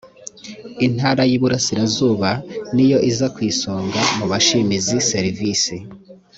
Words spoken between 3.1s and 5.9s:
ku isonga mu bashima izi serivisi